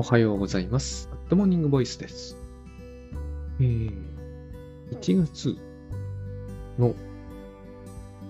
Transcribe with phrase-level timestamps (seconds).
[0.00, 1.10] おはようございます。
[1.10, 2.34] グッドモーニングボイスです。
[3.60, 3.92] えー、
[4.92, 5.58] 1月
[6.78, 6.94] の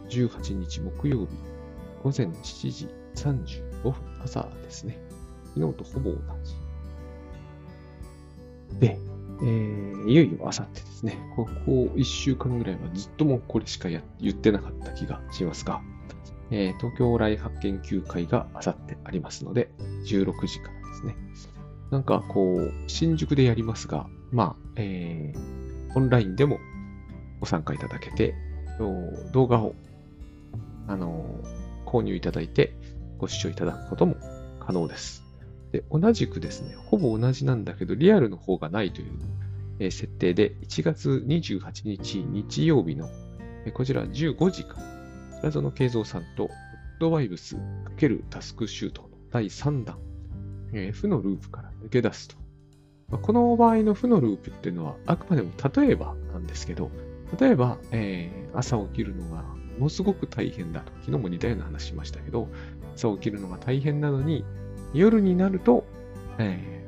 [0.08, 1.28] 18日木曜日、
[2.02, 4.98] 午前7時35分、朝ですね。
[5.54, 6.56] 昨日とほぼ同じ。
[8.80, 8.98] で、
[9.40, 11.18] えー、いよいよ明後日ですね。
[11.36, 15.80] ここ1週間ぐらいはずっともうこれしかや言ってなかった気がしますが、
[16.50, 19.70] えー東京ライフハック研究会が明後日ありますので、
[20.04, 21.59] 16時からですね。
[21.90, 26.58] なんかこう、新宿でやりますが、まあ、えー、オンラインでも
[27.40, 28.34] ご参加いただけて、
[29.32, 29.74] 動画を、
[30.86, 32.72] あのー購入いただいて
[33.18, 34.14] ご視聴いただくことも
[34.60, 35.24] 可能です。
[35.72, 39.10] で、同じくですね、ほぼ同じなんだけど、リアルの方がないという、
[39.80, 43.08] えー設定で、1月28日日曜日の、
[43.66, 44.76] えーこちら15時か
[45.42, 46.48] ら、倉園慶三さんと、
[47.00, 47.56] ドワイブス
[47.96, 49.98] ×タスクシュートの第3弾、
[50.72, 52.36] えー負のループから抜け出すと。
[53.08, 56.90] まあこの場合の負のループっていうのは、あくまでも例えばなんですけど、
[57.38, 59.42] 例えば、えー朝起きるのが
[59.78, 60.92] ものすごく大変だと。
[61.02, 62.48] 昨日も似たような話しましたけど、
[62.96, 64.44] 朝起きるのが大変なのに、
[64.92, 65.84] 夜になると、
[66.38, 66.84] え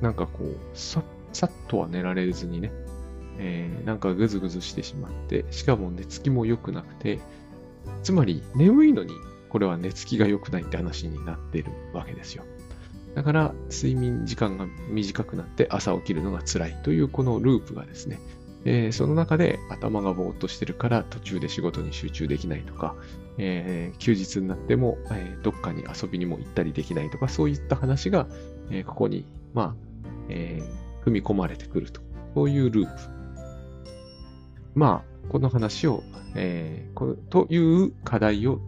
[0.00, 2.72] ーなんかこう、さっとは寝られずにね、
[3.38, 7.20] えーなんかぐずぐずしてしまって、しかも寝つきも良くなくて、
[8.02, 9.14] つまり眠いのに、
[9.48, 12.44] これは寝つきが良くないって話になってるわけですよ。
[13.16, 18.20] だから、睡眠時間が短くなって朝起きるのが辛いというこのループがですね、
[18.66, 22.94] えーその中で頭がぼーっとしてるから途中で仕事に集中できないとか、
[23.38, 28.26] えー休日になっても、えーどっかに遊びにも行ったりできないとか、そういった話が、
[28.70, 29.74] えここに、まあ、
[30.28, 30.62] え
[31.02, 32.02] 組み込まれてくると。
[32.34, 33.02] そういうループ。
[34.74, 36.02] まあ、この話を、
[36.34, 38.60] えーこという課題を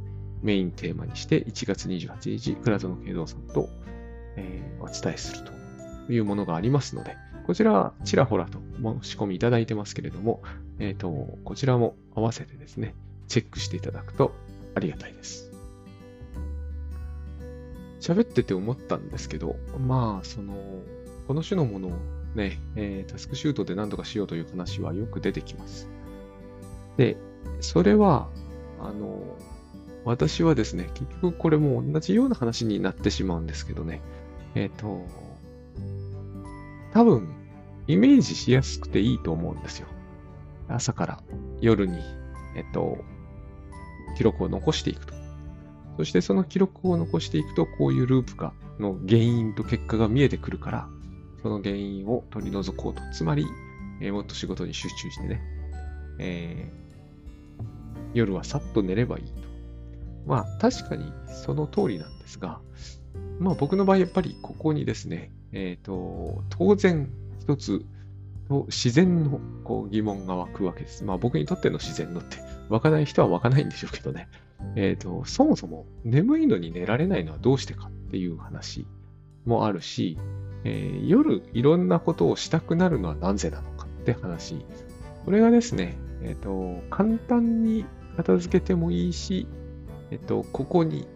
[0.43, 3.69] メインテーマにして、1月28日、倉園慶三さんと、
[4.39, 5.53] えーお伝えすると
[6.13, 10.43] いうものがありますので、こちらはちらほらと申し込みいただいてますけれども、
[10.79, 11.11] えっ、と、
[11.45, 12.95] こちらも合わせてですね、
[13.27, 14.33] チェックしていただくと
[14.75, 15.51] ありがたいです。
[18.01, 20.55] 喋ってて思ったんですけど、まあ、その、
[21.27, 21.91] この種のものを
[22.35, 25.89] ね、えータスクシュートで何とかしようという話はよく出てきます。
[26.97, 27.17] で、
[27.61, 28.29] それは、
[28.81, 29.37] あの、
[30.05, 34.01] 私はですね、結局これも同じような話になってしまうんですけどね、
[34.55, 35.07] えっ、と、
[36.93, 37.29] 多分、
[37.87, 39.89] イメージしやすくていいと思うんですよ。
[40.69, 41.23] 朝から
[41.61, 41.99] 夜に、
[42.55, 42.99] えっと、
[44.17, 45.15] 記録を残していくと。
[45.97, 50.89] そしてその記録を残していくと、こういうループが、の原因と結果が見えてくるから、
[51.43, 53.03] その原因を取り除こうと。
[53.13, 53.47] つまり、
[54.01, 55.43] えーもっと仕事に集中してね、
[56.19, 56.89] えー
[58.15, 59.33] 夜はさっと寝ればいいと。
[60.27, 62.61] まあ、確かにその通りなんですが、
[63.39, 67.11] まあ僕の場合やっぱりここにですね、えっ、と、当然
[67.41, 67.85] 一つ
[68.67, 71.05] 自然のこう疑問が湧くわけです。
[71.05, 72.39] まあ僕にとっての自然のって
[72.69, 74.29] 湧かない人は湧かないんでしょうけどね。
[74.75, 78.87] えっ、と、そもそも眠いのに寝られないのはどうしてかっていう話
[79.45, 80.19] もあるし、
[80.65, 84.65] えー夜いろんなことをしたくなるのはなぜなのかって話。
[85.25, 87.85] これがですね、えっ、と、簡単に
[88.17, 89.47] 片付けてもいいし、
[90.11, 91.07] えっ、と、ここに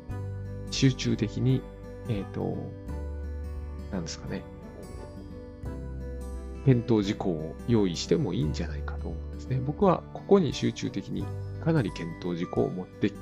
[0.71, 1.62] 集中的に、
[2.09, 2.57] えっ、と、
[3.93, 4.43] なんですかね、
[6.65, 9.61] 検討事項を用意してもいいんじゃないかと思うんですね。
[9.65, 11.25] 僕はここに集中的に
[11.65, 13.15] かなり検討事項を持ってき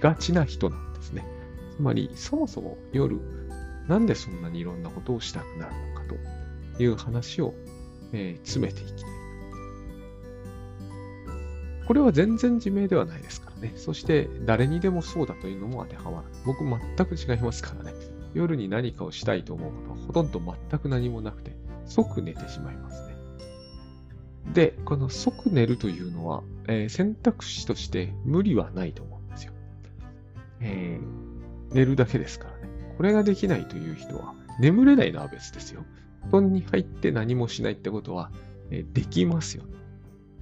[0.00, 1.24] がちな人なんですね。
[1.76, 3.20] つまり、そもそも夜、
[3.88, 6.04] なんでそんなにいろんなことをしたくなるのか
[6.76, 7.54] という話を、
[8.12, 9.12] えー詰めていきたい。
[11.86, 13.72] これは全然自明ではないですからね。
[13.76, 16.32] そして、誰にでもそうだというのも当てはまらない。
[16.44, 17.92] 僕全く違いますからね。
[18.34, 21.56] 夜に何かをしたいと思うことはほとんど全く何もなくて、
[21.86, 23.16] 即寝てしまいますね。
[24.52, 29.52] で、この即寝るというのは、えー選択肢として無理はないと思うんですよ。
[30.60, 32.68] えー寝るだけですからね。
[32.98, 35.84] これができないという人は、眠れないのは別ですよ。
[36.26, 38.30] 布団に入って何もしないってことは、
[38.70, 39.72] えーできますよね。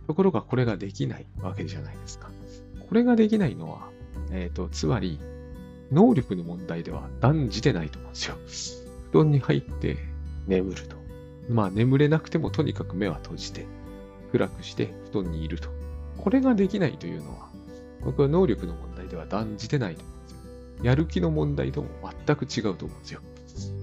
[0.06, 2.30] ところがこれができないわけじゃないですか。
[2.88, 3.90] これができないのは、
[4.32, 5.20] えっ、と、つまり、
[5.92, 8.86] 能力の問題では断じてないと思うんですよ。
[9.12, 9.96] 布団に入って
[10.46, 10.96] 眠ると。
[11.48, 13.66] まあ眠れなくてもとにかく目は閉じて、
[14.32, 15.68] 暗くして布団にいると。
[16.18, 17.48] これができないというのは、
[18.04, 20.84] 僕は能力の問題では断じてないと思うんですよ。
[20.84, 21.88] やる気の問題とも
[22.26, 23.20] 全く違うと思うんですよ。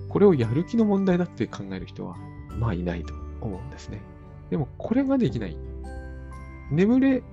[0.09, 2.15] これをやる気の問題だって考える人は、
[2.57, 4.01] まあいないと思うんですね。
[4.49, 5.57] でもこれができない。
[6.71, 7.23] 眠れ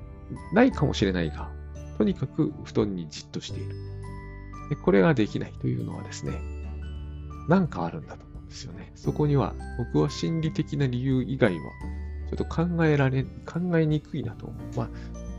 [0.53, 1.51] ないかもしれないが、
[1.97, 3.94] とにかく布団にじっとしている。
[4.69, 6.41] でこれができないというのはですね、
[7.49, 8.93] なんかあるんだと思うんですよね。
[8.95, 11.61] そこには僕は心理的な理由以外は
[12.31, 14.77] ちょっと考えられ、考えにくいなと思う。
[14.77, 14.89] まあ、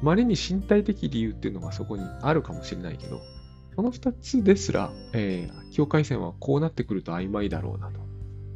[0.01, 3.21] 稀に身体的理由っていうのがそこにあるかもしれないけど、
[3.75, 7.99] この2つですら、えー、境界線はこうなってくると曖昧だろうなと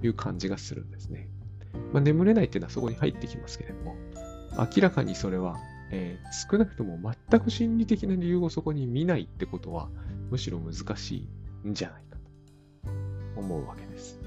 [0.05, 1.27] いう感じがするんですね。
[1.91, 3.95] まあ、眠れないっていうのはそこに入ってきますけれども、
[4.57, 5.57] 明らかにそれは、
[5.91, 6.99] えー、少なくとも
[7.29, 9.89] 全く心理的な理由をそこに見ないってことは、
[10.29, 11.27] むしろ難し
[11.63, 12.17] いんじゃないか
[13.35, 14.19] と思うわけです。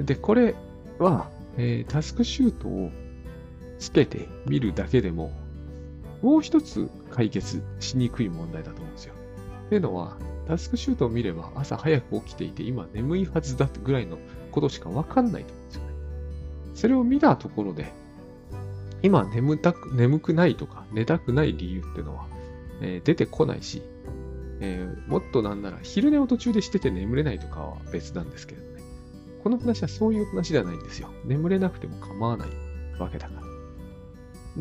[0.00, 0.54] で、これ
[0.98, 2.90] は、えー、タスクシュートを
[3.78, 5.32] つけてみるだけでも、
[6.22, 9.14] もう一つ解決しにくい問題だと思うんですよ。
[9.66, 14.16] っていうのは、タスクシュートを見れば朝早く起きていて今眠いはずだってぐらいの
[14.52, 15.88] ことしかわかんないと思うんですよね。
[16.74, 17.92] それを見たところで、
[19.02, 22.26] 今眠たく、眠くないとか寝たくない理由っていうのは、
[22.80, 23.82] えー、出てこないし、
[24.60, 28.82] えー、もっとなんなら昼寝を途中でしてて眠れないとかは別なんですけどね。
[29.42, 31.10] この話はそういう話ではないんですよ。
[31.24, 32.48] 眠れなくても構わない
[32.98, 33.46] わけだから。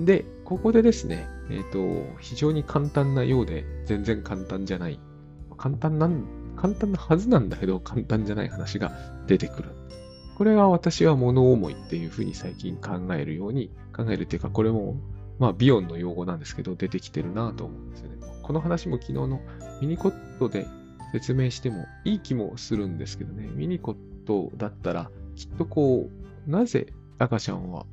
[0.06, 5.00] で、ここでですね、えっ、ー、と、非常に簡単なようで全然簡単じゃない。
[5.58, 6.26] 簡単なん、
[6.58, 8.92] 簡単なはずなんだけど簡単じゃない話が
[9.28, 9.70] 出てくる。
[10.38, 14.98] これが私は物思いっていうふうに最近考えるように考えるっていうか、これも
[15.40, 18.18] まあビヨンの用語なんですけど出てきてるなと思うんですよね。
[18.42, 19.42] この話も昨日の
[19.82, 20.68] ミニコットで
[21.12, 23.96] 説明してもいい気もするんですけどね、ミニコッ
[24.26, 26.10] トだったらきっとこ
[26.48, 26.88] う、なぜ
[27.18, 27.86] 赤ちゃんは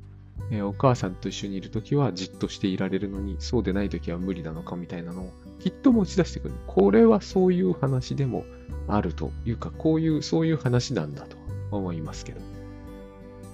[0.51, 6.55] えー、お母さんと一緒にいるときはじっとしていられるのに、そうでないときは無理なのかみたいなのをきっと持ち出してくる。
[6.67, 8.45] これはそういう話でも
[8.87, 11.37] あるというか、こういう、そういう話なんだと
[11.71, 12.41] 思いますけど。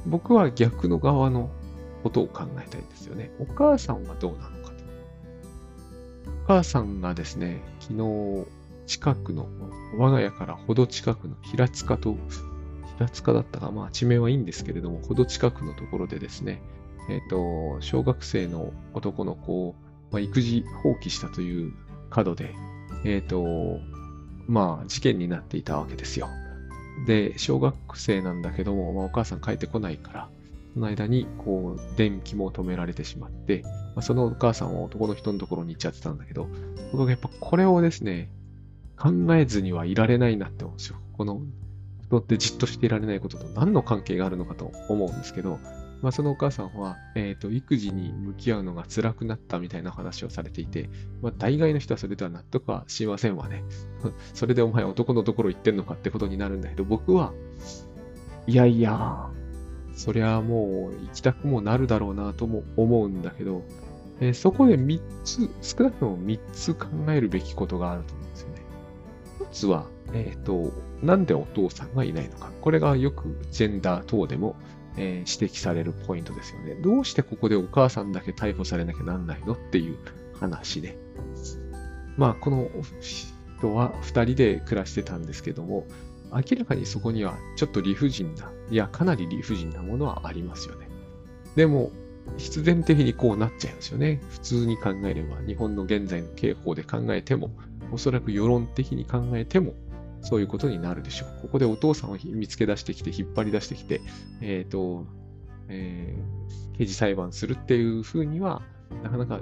[0.06, 1.50] 僕は逆の側の
[2.04, 3.32] ことを考えたいんですよね。
[3.40, 4.84] お母さんはどうなのかと。
[6.46, 8.46] お母さんがですね、昨日
[8.88, 9.48] 近くの、
[9.98, 12.18] 我が家からほど近くの平塚と
[12.98, 16.62] 平塚だったか、まあ地名はいいんですけれども、ほど近くのところでですね、
[17.10, 19.76] えっ、ー、と、小学生の男の子を、
[20.12, 21.74] まあ、育児放棄したという
[22.10, 22.56] 角で、
[23.06, 23.80] えっ、ー、と、
[24.48, 26.28] まあ事件になっていたわけですよ。
[27.06, 30.30] で、小学生なんだけども、まあ、お母さん帰ってこないから、
[30.80, 36.48] その間に、こう、電気も止められてしまって、まあ、そのお母さんは男の人のところに行っちゃってたんだけど、
[36.94, 38.32] 僕はやっぱこれをですね、
[38.98, 40.96] 考えずにはいられないなって思うんですよ。
[41.18, 41.42] この
[42.06, 45.60] 人ってじっとしていられないことと何の関係があるのかと思うんですけど、
[46.02, 50.90] まあ、そのお母さんは、えっ、ー、と、育児に向き合うのが辛くなったみたいな話をされていて、
[51.22, 53.66] まあ、大概の人はそれでは納得はしませんわね。
[54.34, 57.34] それでお前男のところ行ってんのかってことになるんだけど、僕は、
[58.48, 59.30] いやいや、
[60.00, 63.64] そりゃもう行きたくもなるだろうなとも思うんだけど、
[64.22, 68.56] えー、そこで3つ、少なくとも3つ考えるべきことがあると思うんですよね。
[69.40, 70.72] 1つは、えっ、ー、と、
[71.04, 72.50] なんでお父さんがいないのか。
[72.62, 74.56] これがよくジェンダー等でも、
[74.96, 76.76] えー、指摘されるポイントですよね。
[76.76, 79.98] どうしてここでお母さんだけ逮捕されなきゃなんないのっていう
[80.40, 80.98] 話で。
[82.16, 82.70] まあ、この
[83.02, 85.88] 人は2人で暮らしてたんですけども、
[86.32, 90.88] 明らかにそこにはちょっと理不尽な、いや、かなり理不尽なものはありますよね。
[91.56, 91.92] でも、
[92.38, 94.22] 必然的にこうなっちゃいますよね。
[94.30, 97.52] 普通に考えれば、日本の現在の刑法で考えても、
[97.92, 99.74] おそらく世論的に考えても、
[100.22, 101.42] そういうことになるでしょう。
[101.42, 104.02] ここでお父さんを見つけ出してきて、引っ張り出してきて、
[104.42, 105.08] えっ、ー、と、
[105.70, 108.62] えー、刑事裁判するっていうふうには
[109.04, 109.40] なかなか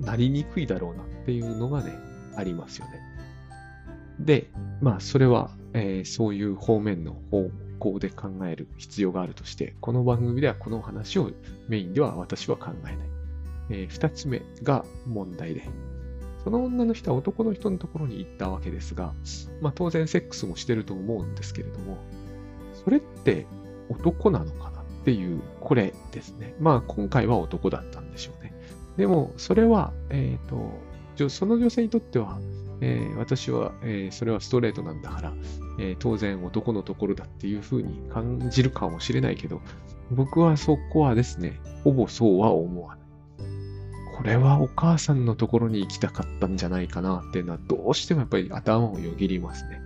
[0.00, 1.92] なりにくいだろうなっていうのがね、
[2.36, 3.00] ありますよね。
[4.20, 11.30] で、まあ、それは、えー、そういう方面の方向で考える必要があるとして、この番組ではこの話を
[11.68, 12.96] メインでは私は考えない。
[13.70, 15.62] えー、二つ目が問題で、
[16.42, 19.14] その女の人は男の人のところに行ったわけですが、
[19.60, 21.98] まあ当然セックスもしてると思うんですけれども、
[22.74, 23.46] それって
[23.88, 26.56] 男なのかなっていう、これですね。
[26.58, 28.52] まあ今回は男だったんでしょうね。
[28.96, 32.40] でも、それは、えっ、ー、と、その女性にとっては、
[32.80, 35.32] えー、私は、えー、それはストレートなんだから、
[35.78, 39.60] えー、当然男のところだっていうふうに感じるかもしれないけど、
[40.10, 43.08] 僕はそこはですね、ほぼそうは思わない。
[44.16, 49.80] これはお母さんのところに行きたかったんじゃないかなっていうのはどうしてもやっぱり頭をよぎりますね。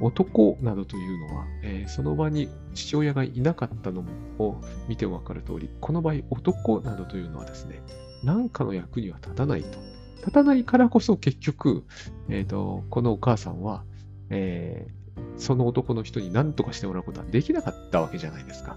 [0.00, 4.04] 男などというのは、えー、その場に父親がいなかったの
[4.38, 7.82] を見てもわかる通り、この場合男などというのはですね、
[8.24, 9.78] 何かの役には立たないと。
[10.18, 11.84] 立たないからこそ結局、
[12.28, 13.84] えーと、このお母さんは、
[14.30, 18.76] えー、その男の人に何とかしてもらうことはできなかったわけじゃないですか。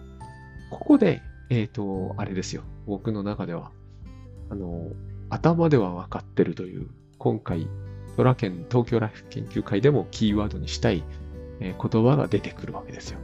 [0.70, 2.64] ここで、えっ、ー、と、あれですよ。
[2.86, 3.72] 僕の中では、
[4.50, 4.90] あの、
[5.30, 7.68] 頭では分かってるという、今回、
[8.18, 11.04] トラ県東京ライフ研究会でもキーワードにしたい、
[11.60, 13.20] えー、言葉が出てくるわけですよ。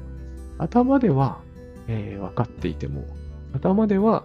[0.57, 1.41] 頭では、
[1.87, 3.05] えー、分かっていても、
[3.53, 4.23] 頭では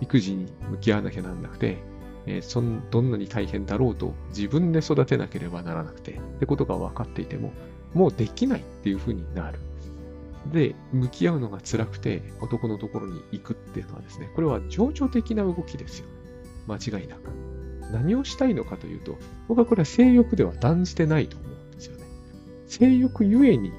[0.00, 1.78] 育児に向き合わなきゃなんなくて、
[2.26, 7.52] えー、そんどんなに大変だろうと自分で育てなければならなくてってことが分かっていても、
[7.94, 9.58] もうできないっていうふうになる。
[10.52, 16.06] で、向き合うのが辛くて男のところに行くっていうのはですね、これは情緒的な動きですよ。
[16.66, 17.30] 間違いなく。
[17.92, 19.16] 何をしたいのかというと、
[19.48, 22.04] 僕はこれは性欲では断じてないと思うんですよね。
[22.66, 23.72] 性欲ゆえに、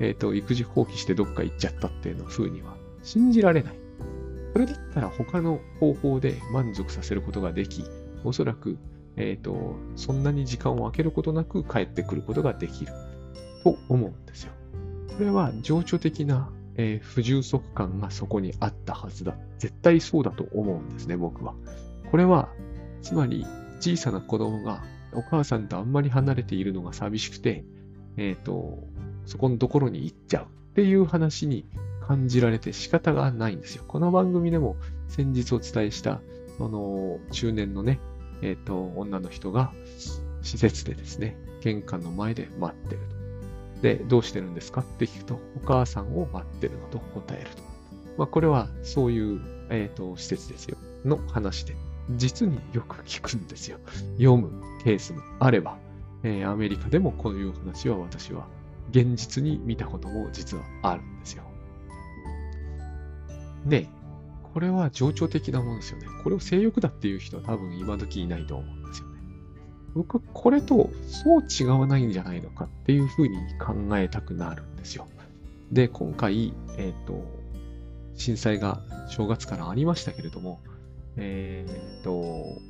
[0.00, 3.83] えっ、ー、と、育児放棄してどっか行っちゃったっていうの風には信じられない。
[4.54, 7.84] それだったら他の方法で満足させることができ、
[8.22, 8.78] おそらく、
[9.16, 12.92] えっ、ー、と、そんなに時間を空けることなく帰ってくることができる
[13.64, 14.52] と思うんですよ。
[15.18, 19.34] これは情緒的な、えー、不充足感がそこにあったはずだ。
[19.58, 21.54] 絶対そうだと思うんですね、僕は。
[22.12, 22.48] これは
[23.02, 23.44] つまり、
[23.80, 24.84] 小さな子供が
[25.14, 27.64] お母さんとあんまり離れているのが寂しくて、
[28.16, 28.78] えっ、ー、と、
[29.26, 31.66] そこのところに行っちゃうっていう話に
[32.06, 33.84] 感じられて仕方がないんですよ。
[33.86, 34.76] この番組でも
[35.08, 36.20] 先日お伝えした、
[36.58, 38.00] その中年のね、
[38.42, 39.72] えっ、ー、と、女の人が
[40.42, 43.00] 施設でですね、玄関の前で待ってる
[43.76, 43.82] と。
[43.82, 44.82] で、どうしてるんですか？
[44.82, 47.62] って聞くと、お母さんを待ってるのと答えると。
[48.18, 50.76] まあ、これはそういう、えっ、ー、と、施設ですよ。
[51.04, 51.74] の話で。
[52.10, 53.78] 実によく聞くんですよ。
[54.18, 54.50] 読む
[54.84, 55.78] ケースもあれば、
[56.22, 58.46] えー、アメリカでもこういう話は私は
[58.90, 61.44] 現実に見たことも実はあるんですよ。
[63.66, 63.88] で、
[64.52, 66.06] これは情緒的なものですよね。
[66.22, 69.14] これを性欲だっていう人は多分今時いないと思うんですよね。
[69.94, 75.06] 僕は、これとそう違わないんじゃないのかっていうふうに考えたくなるんですよ。
[75.72, 77.24] で、今回、えっ、ー、と、
[78.14, 80.60] 震災が正月からありましたけれども、
[81.16, 82.60] えー、っと、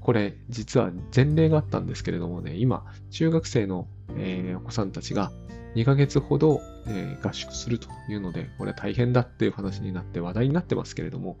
[0.00, 5.30] これ実は前例があったんですけれどもね、今、中学生の、えー、お子さんたちが
[5.74, 11.38] 2ヶ月ほど、えー、合宿するというので、これ大変だっていう話になって話題になってますけれども、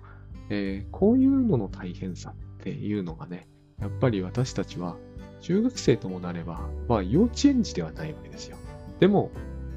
[0.50, 3.48] えー、こういうのの大変さっていうのがね、
[3.80, 4.96] やっぱり私たちは
[5.40, 8.56] 中学生ともなれば、まあ幼稚園児ではないわけですよ。
[8.98, 9.30] でも、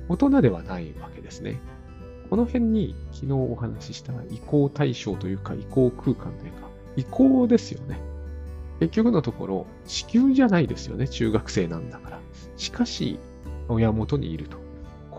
[0.10, 1.60] 大人ではないわけですね。
[2.29, 8.00] この辺に昨日お話しした移行対象というか移行空間というか、移行ですよね。
[8.79, 11.08] 結局のところ、地球じゃないですよね。
[11.08, 12.20] 中学生なんだから。
[12.58, 13.20] しかし、
[13.70, 14.58] 親元にいると。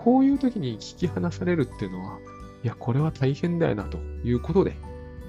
[0.05, 2.19] こういう時に聞き放されるっていうのは、
[2.63, 4.77] いや、これは大変だよなということで、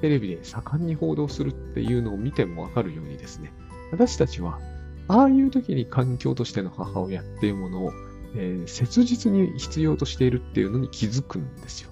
[0.01, 3.53] テレビで盛んに報道するっていうのを見てもわかるようにですね、
[3.93, 4.59] 私たちは、
[5.07, 7.91] ああいう時に環境としての母親っていうものを、
[8.35, 11.89] えー、切実に必要としているっていうのに気づくんですよ。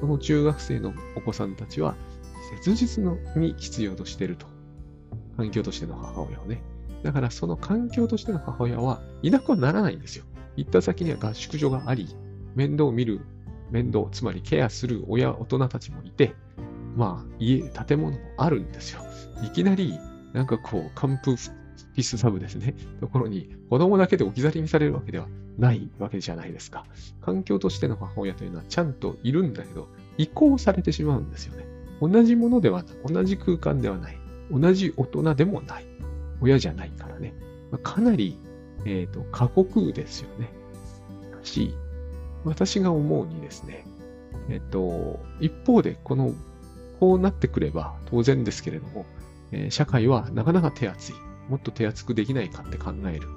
[0.00, 1.96] この中学生のお子さんたちは、
[2.62, 4.46] 切実のに必要としていると。
[5.36, 6.62] 環境としての母親をね。
[7.02, 10.24] だからその環境としての母親はいなくはならないんですよ。
[10.60, 12.06] 行った先には合宿所があり、
[12.54, 13.20] 面倒を見る、
[13.70, 16.34] 面倒、つまりケアする親、大人たちもいて、
[16.96, 19.00] まあ、家、建物もあるんですよ。
[19.42, 19.98] いきなり、
[20.34, 21.36] なんかこう、寒風
[21.94, 22.74] ピスサブですね。
[23.00, 26.84] ところに、子供だけで置き去りにされるわけではないわけじゃないですか。
[27.22, 29.88] 環境としての母親というのはちゃんといるんだけど、
[30.18, 31.64] 移行されてしまうんですよね。
[32.02, 32.96] 同じものではない。
[33.06, 34.18] 同じ空間ではない。
[34.50, 35.86] 同じ大人でもない。
[36.42, 37.34] 親じゃないからね。
[37.70, 38.38] ま、かなり、
[38.84, 40.50] えっ、ー、と、過酷ですよね。
[41.42, 41.74] しし、
[42.44, 43.86] 私が思うにですね、
[44.48, 46.34] えっ、ー、と、一方で、この、
[46.98, 49.06] こうなってくれば当然ですけれども、
[49.52, 51.14] えー、社会はなかなか手厚い。
[51.48, 53.28] もっと手厚くできないかって考える。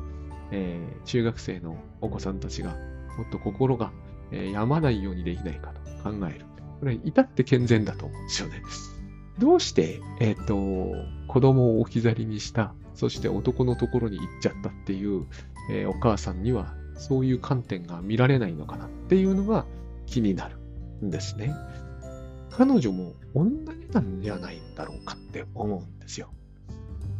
[0.52, 2.72] えー、中学生のお子さんたちが、
[3.18, 3.92] もっと心が、
[4.32, 6.46] えー、病まないようにできないかと考える。
[6.80, 8.62] これ、至って健全だと思うんですよね。
[9.40, 10.94] どうして、えっ、ー、と、
[11.28, 15.26] 子供を置き去りにした、そして男のところに行っちゃったっていう、
[15.72, 19.66] えー、お母さんには、そういう観点が見られないのかなっていうのが
[20.06, 20.58] 気になる
[21.04, 21.56] んですね。
[22.52, 26.30] 彼女も同じなんじゃないんだろうかって思うんですよ。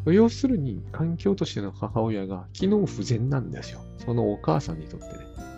[0.06, 3.80] 要するに、環境としての母親が機能不全なんですよ。
[3.98, 5.14] そのお母さんにとってね。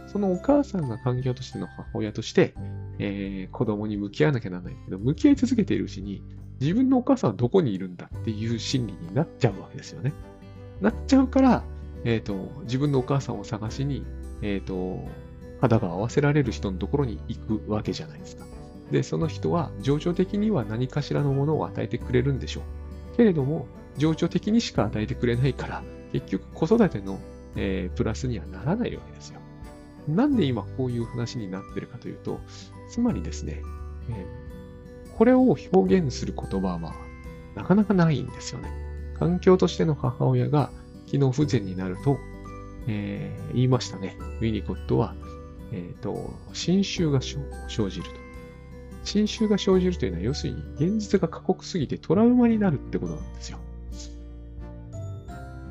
[0.07, 2.53] そのお母さんが環境としての母親として、
[2.99, 6.23] えー、子供に向き合わなきゃならないけど、向き合い続けているうちに、
[6.59, 10.13] 自分のお母さんはどこにいるんだっていう心理になっちゃうわけですよね。
[10.81, 11.63] なっちゃうから、
[12.03, 14.05] えっ、ー、と、自分のお母さんを探しに、
[14.41, 15.07] えっ、ー、と、
[15.61, 18.45] 肌が合わせられる人のところに行くわけじゃないですか。
[18.91, 22.61] で、その人は情緒的には何かしらのものを与えてくれるんでしょ
[23.13, 23.17] う。
[23.17, 27.19] けれども、情緒的にしか与えてくれないから、結局子育ての、
[27.55, 29.39] えー、プラスにはならないわけですよ。
[30.07, 32.39] なんで今こういう話になってるかというと、
[32.89, 33.63] つまりですね、
[34.09, 34.44] えー、
[35.17, 36.93] これを表現する言葉は
[37.55, 38.69] なかなかないんですよね。
[39.17, 40.71] 環境としての母親が
[41.07, 42.17] 機能不全になると、
[42.87, 44.17] えー、言いましたね。
[44.41, 45.15] ウィニコットは、
[45.71, 48.09] えっ、と、新臭が生じると。
[49.03, 53.59] 新臭が生じるというのは、要するに現実が過酷すぎてトラウマになるってことなんですよ。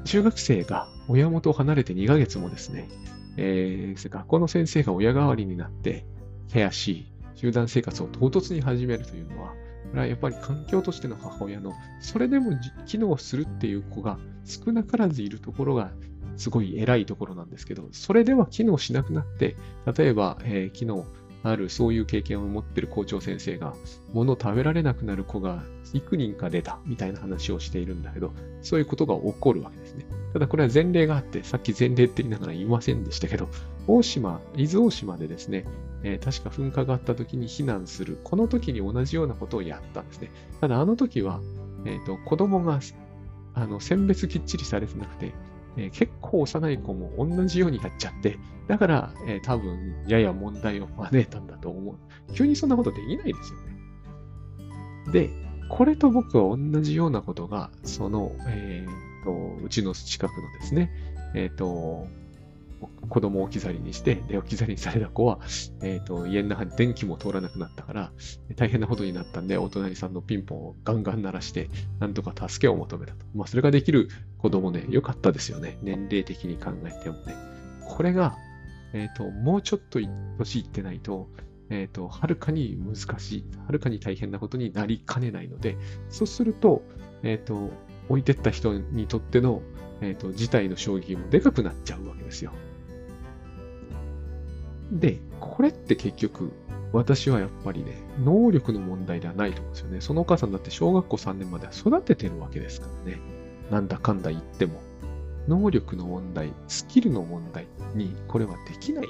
[0.04, 2.88] 中学生が親元を離れて2ヶ月もですね、
[3.36, 6.06] えー、学校の先生が親代わりになって、
[6.50, 9.54] ケアし、集団生活を唐突に始めるというのは、こ
[9.94, 12.52] れはやっぱり環境としての母親の、それでも
[12.86, 15.92] 機能するっていう子が少なからずいるところが、
[16.36, 19.56] すごい偉いところなんですけど、それでは機能しなくなって、
[19.96, 21.06] 例えば、えー、昨日、
[21.44, 23.74] あるそういう経験を持ってる校長先生が、
[24.12, 25.62] 物を食べられなくなる子が
[25.92, 30.06] 幾人か出たみたいな話をしているんだけど、そういうことが起こるわけですね。
[30.32, 33.48] ただこれは前例があって、さっき前例って言いながら言いませんでしたけど、
[33.86, 35.66] 大島、伊豆大島でですね、
[36.04, 38.20] えー、確か噴火があった時に避難する。
[38.22, 40.30] この時に同じようなことをやったんですね。
[40.60, 41.40] ただあの時は、
[41.86, 42.80] え、ー、と、子供が、
[43.54, 45.32] あの、選別きっちりされてなくて、
[45.76, 51.96] えー、結構幼い子も同じようにやっちゃって、だから、えー、多分、やや問題を招いたんだと思う。
[52.34, 55.12] 急にそんなことできないですよね。
[55.12, 55.30] で、
[55.70, 60.90] これと僕は同じようなことが、その、えー、と、うちの近くのですね、
[61.34, 62.06] えっ、ー、と、
[63.08, 65.38] 子供を置き去りにして、で、置き去りにされた子は、
[65.82, 68.12] えっ、ー、と、家の中に電気も通らなくなったから、
[68.56, 71.68] 大変なことになったんで、お隣さんのピンポンをガンガン鳴らして、
[72.00, 73.26] なんとか助けを求めたと。
[73.34, 75.78] まあ、それができる子供ね、良かったですよね。
[75.82, 77.34] 年齢的に考えてもね。
[77.86, 78.36] これが、
[78.92, 79.98] えっ、ー、と、もうちょっと
[80.38, 81.28] 年いってないと、
[81.70, 85.76] えっ、ー、と、はるかに難しい、はるかに大変なことになりかねないので、
[86.08, 86.82] そうすると、
[87.22, 87.70] えっ、と、
[88.08, 89.62] 置いてった人にとっての、
[90.00, 92.52] えっ、と、事態の衝撃もでかくなっちゃうわけですよ。
[94.94, 96.52] で、これって結局、
[96.92, 100.00] 私はやっぱりね、能力の問題ではないと思うんですよね。
[100.00, 103.20] そのお母さんだって小学校3年までは育ててるわけですからね。
[103.70, 104.80] なんだかんだ言っても。
[105.48, 109.06] 能力の問題、スキルの問題にこれはできない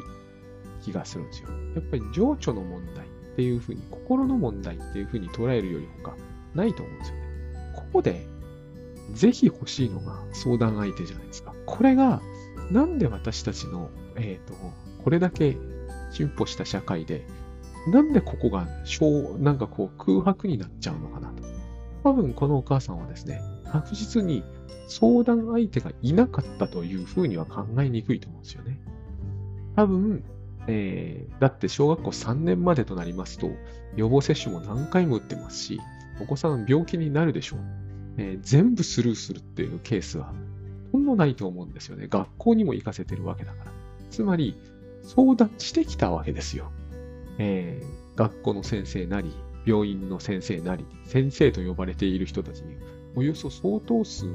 [0.82, 1.48] 気がするんですよ。
[1.74, 6.16] やっぱり情緒の問題っていうふうに、心の問題っていうふうに捉えるより他
[6.54, 7.22] ないと思うんですよね。
[7.74, 8.26] ここで、
[9.12, 11.54] ぜひ欲しいのが相談相手じゃないですか。
[11.66, 12.22] これが、
[12.70, 14.54] なんで私たちの、えっ、ー、と、
[15.04, 15.56] これだけ
[16.14, 17.26] 進歩した社会で、
[17.88, 21.42] なんでここが小、なんかこう空白になっちゃうのかなと。
[22.04, 24.44] 多分このお母さんはですね、確実に
[24.88, 28.78] 相談相手がいなかったというふうには考えにくいと思うんですよね。
[29.76, 30.24] 多分、
[30.68, 33.50] えー、だって小学校3年までとなりますと、
[33.96, 35.80] 予防接種も何回も打ってますし、
[36.20, 37.60] お子さん病気になるでしょう。
[38.16, 40.32] えー、全部スルーするっていうケースは、
[40.92, 42.06] ほんのないと思うんですよね。
[42.08, 43.72] 学校にも行かせてるわけだから。
[44.10, 44.56] つまり、
[45.04, 46.72] 相談してきたわけですよ。
[47.38, 49.32] えー、学校の先生なり、
[49.66, 52.76] 病院の先生なり、先生と呼ばれている人たちに、
[53.14, 54.26] およそ相当数、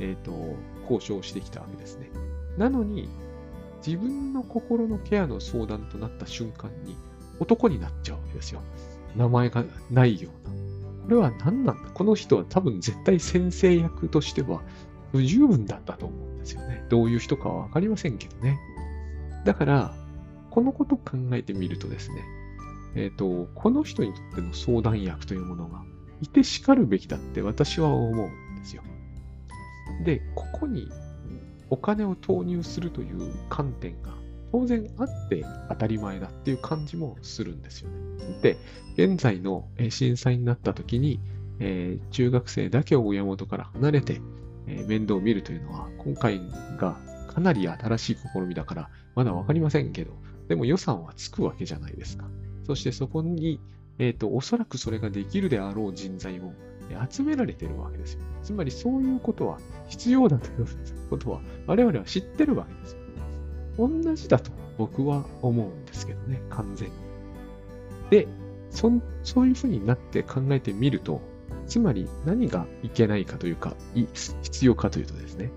[0.00, 0.32] えっ、ー、と、
[0.90, 2.10] 交渉してきたわけですね。
[2.56, 3.08] なのに、
[3.84, 6.96] 自分の心のケアの相談となった瞬間に、
[7.40, 8.60] 男になっちゃうわけですよ。
[9.16, 10.54] 名前がないような。
[11.04, 11.90] これは何なんだ？
[11.92, 14.62] この人は多分絶対先生役としては
[15.10, 16.86] 不十分だったと思うんですよね。
[16.88, 18.58] どういう人かはわかりませんけどね。
[19.44, 19.94] だから、
[20.52, 22.22] このことを考えてみるとですね、
[22.94, 25.82] えっ、ー、と、この人にとっての相談役というものが
[26.20, 28.82] いてしかるべきだって私は思うんですよ。
[30.04, 30.90] で、ここに
[31.70, 34.12] お金を投入するという観点が
[34.52, 37.96] 当然あって当たり前だっていう感じもするんですよね。
[38.42, 38.58] で、
[38.92, 41.18] 現在の震災になった時に、
[41.60, 44.20] えー、中学生だけを親元から離れて、
[44.66, 46.42] えー、面倒を見るというのは今回
[46.76, 50.12] がかなり新しい試みだからまだわかりませんけど、
[50.52, 52.26] でも予算はつくわけじゃないですか。
[52.66, 53.58] そしてそこに、
[53.98, 56.52] えっ、ー、と、おそらくそれができるであろう人材を
[57.10, 58.20] 集められてるわけですよ。
[58.42, 60.66] つまりそういうことは必要だという
[61.08, 62.98] ことは我々は知ってるわけですよ。
[63.78, 66.94] 同じだと僕は思うんですけどね、完全に。
[68.10, 68.28] で、
[68.68, 71.22] そそういうふうになって考えてみると、
[71.66, 75.50] つまり何がいけないかというか、必要かというとですね、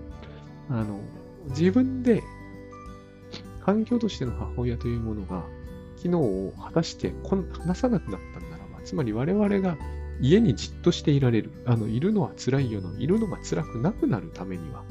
[0.70, 1.00] あの、
[1.50, 2.22] 自分で
[3.66, 5.42] 環境としての母親というものが
[5.96, 7.12] 機能を果たして
[7.58, 9.76] 話さなくなったならば、つまり我々が
[10.20, 14.84] 家にじっとしていられる、あの、いるのは辛いよの、いるのが辛くなくなるためには、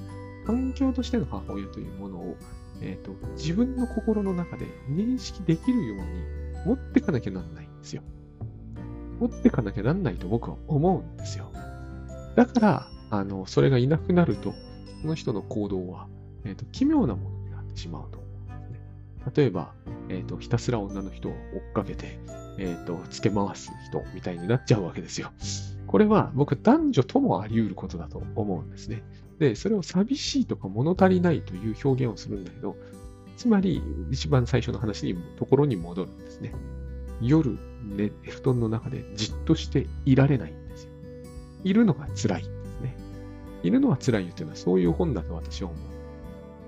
[0.46, 2.36] 環境としての母親というものを、
[2.82, 6.04] えっ、ー、と、自分の心の中で認識できるように
[6.66, 8.04] 持ってかなきゃなんないんですよ。
[9.22, 11.50] 持ってかなきゃなんないと僕は思うんですよ。
[12.36, 14.54] だから、あの、それがいなくなると、
[15.02, 16.08] その人の行動は、
[16.44, 18.25] えっ、ー、と、奇妙なものになってしまうと
[19.34, 19.74] 例えば、
[20.10, 21.36] えっ、ー、と、ひたすら女の人を追
[21.72, 22.20] っかけて、
[22.58, 25.32] えっ、ー、と、つけ回す人みたいになっちゃうわけですよ。
[25.88, 29.04] これは僕、男女ともあり得ることだと思うんですね。
[29.40, 32.76] で、それを寂しいとか物足りないという表現をするんだけど、
[33.38, 36.54] つまり、一番最初の話に、ところに戻るんですね。
[37.22, 40.92] 夜、ね、布団の中でじっとしていられないんですよ。
[41.64, 42.96] いるのが辛いんですね。
[43.64, 45.80] いるのは辛いよっていうのはそういう本だと私は思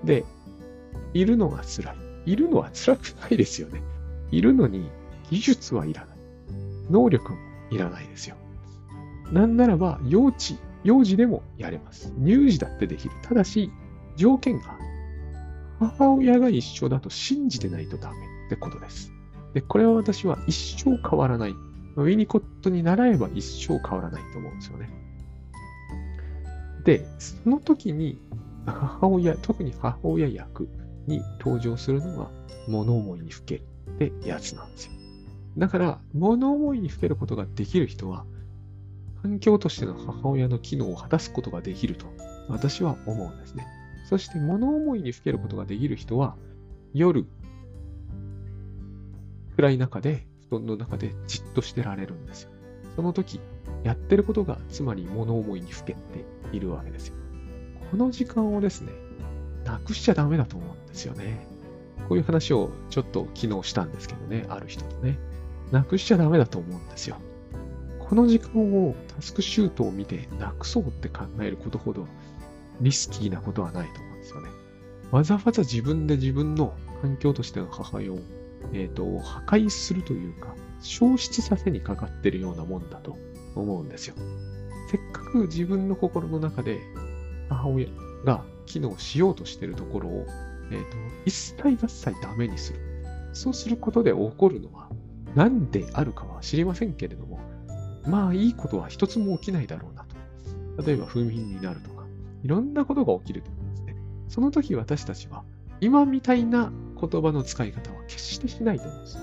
[0.03, 0.05] う。
[0.07, 0.25] で、
[1.13, 2.06] いるのが辛い。
[2.27, 3.81] いるのは辛くないですよね。
[4.31, 4.89] いるのに
[5.31, 6.17] 技術はいらない。
[6.91, 7.37] 能力も
[7.71, 8.35] いらないですよ。
[9.31, 12.13] なんならば、幼稚、幼児でもやれます。
[12.21, 13.15] 乳児だってできる。
[13.23, 13.71] ただし、
[14.17, 14.77] 条件が、
[15.79, 19.13] 母親が一緒だと信じてないとダメってことです。
[19.53, 21.51] で、これは私は一生変わらない。
[21.95, 24.89] ウィニコットに習えば一生変わらないと思うんですよね。
[26.83, 28.19] で、その時に
[28.65, 30.67] 母親、特に母親役
[31.07, 32.29] に登場するのが
[32.67, 34.91] 物思いにふけるってやつなんですよ。
[35.57, 38.25] だから、物思いにふけることができる人は、
[39.21, 42.05] 環境としての母親の機能を果たすことができると
[42.47, 43.65] 私は思うんですね。
[44.05, 46.35] そして物思いにふけることができる人は、
[46.93, 47.25] 夜、
[49.55, 52.51] 暗い中で、布団の中でじっとしてられるんですよ。
[52.95, 53.41] その時、
[53.83, 55.99] やってることが、つまり物思いにふけて
[56.53, 57.15] いるわけですよ。
[57.91, 58.91] この時間をですね、
[59.67, 61.45] なくしちゃダメだと思うんですよね。
[62.07, 65.19] こういう話をちょっと昨日したんですけどね、ある人とね。
[65.71, 67.17] なくしちゃダメだと思うんですよ。
[67.99, 72.07] この時間をタスクシュートを見てなくそうって考えることほど
[72.79, 74.49] リスキーなことはないと思うんですよね。
[75.11, 78.19] わざわざ自分で自分の環境としての母親を、
[78.71, 83.17] えーと、破壊するというか、消失させにかかってるようなもんだと
[83.55, 84.15] 思うんですよ。
[84.89, 86.79] せっかく自分の心の中で
[87.49, 87.87] 母親
[88.23, 90.25] が機能しようとしているところを、
[90.69, 92.79] えーと、一切合切ダメにする。
[93.33, 94.89] そうすることで起こるのは
[95.35, 97.39] 何であるかは知りませんけれども、
[98.07, 100.05] まあいいことは一つも起きないだろうな
[100.75, 100.83] と。
[100.83, 102.05] 例えば不眠になるとか、
[102.43, 103.95] いろんなことが起きると思うんですね。
[104.29, 105.43] その時私たちは、
[105.79, 109.17] 今みたいな言葉の使い方は決してしないと思うんです。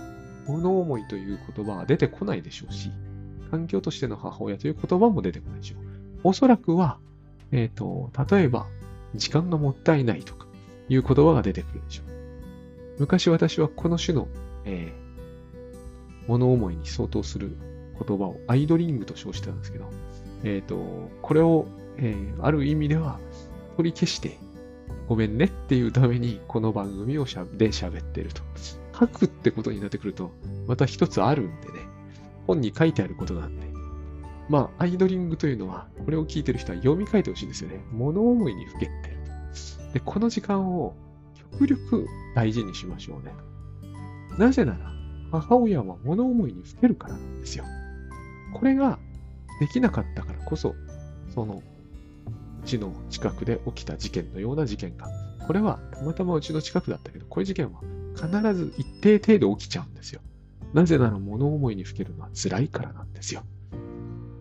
[0.46, 2.90] 物思いという言葉は出てこないでしょうし、
[3.50, 5.78] 環境としての母親という言葉も出てこないでしょう。
[6.24, 6.98] おそらくは、
[7.50, 8.66] えっ、ー、と、例えば、
[9.14, 10.46] 時間がもったいないとか
[10.88, 12.14] いう言葉が出てくるでしょう。
[12.98, 14.29] 昔私はこの種の、
[14.64, 17.57] えー、物思いに相当する
[18.07, 19.90] 言葉をアイドリングと称してたんですけど、
[20.44, 23.18] えっ、ー、と、これを、えー、ある意味では
[23.77, 24.38] 取り消して、
[25.09, 28.42] ごめんねっていうためにこの番組をしゃで喋ってると。
[28.98, 30.31] 書くってことになってくると、
[30.66, 31.81] また一つあるんでね、
[32.46, 33.63] 本に書いてあることなんで。
[34.48, 37.83] まあ、アイドリングというのは、これを聞いてる人は読み替えてほしいんですよね。
[37.92, 38.92] 物思いにふけてる。
[39.94, 40.94] で、この時間を
[41.52, 43.33] 極力大事にしましょうね。
[44.38, 44.92] なぜなら、
[45.30, 47.64] 母親は物思いにふけるからなんですよ。
[48.52, 48.98] これが
[49.61, 50.74] できなかったからこそ、
[51.35, 51.62] その、
[52.62, 55.09] うちの近くで起きた事件のような事件が、
[55.46, 57.80] これはたまたまうちの近くだったけど、こういう事件は
[58.14, 60.20] 必ず一定程度起きちゃうんですよ。
[60.72, 63.42] なぜなら物思いにふけるのは辛いからなんですよ。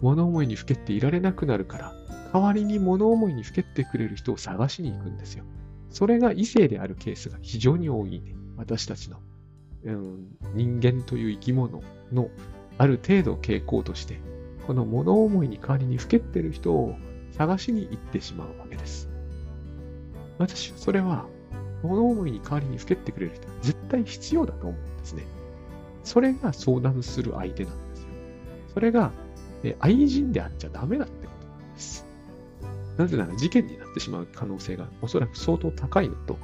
[0.04, 1.96] 物思いにふけっていられなくなるから、
[2.34, 5.46] 代わりに物思いにふけってくれる人を探しに行くんですよ。
[5.90, 8.36] それが異性であるケースが非常に多いね。
[8.58, 9.20] 私たちの、
[9.86, 12.30] うん、人間という生き物の
[12.78, 14.20] ある程度傾向として、
[14.68, 16.96] この物思いに代わりにふけってる人を
[17.32, 19.10] 探しに行ってしまうわけです。
[20.38, 21.28] 私はそれは、
[21.82, 25.24] 物思いに代わりにふけってくれる人は絶対必要だと思うんですね。
[26.04, 28.08] それが相談する相手なんですよ。
[28.74, 29.14] それが、
[29.64, 32.06] え愛人であっちゃダメだってことなんです。
[32.98, 36.38] なぜなら事件になってしまう可能性がおそらく相当高いのと、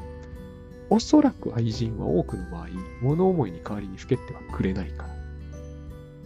[0.89, 2.67] おそらく愛人は多くの場合、
[3.01, 5.09] 物思いに代わりにふけってはくれないから。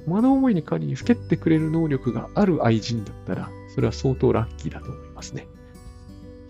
[0.06, 5.48] 物思いに代わりにふけってくれる能力がある愛人だったら、それは相当ラッキーだと思いますね。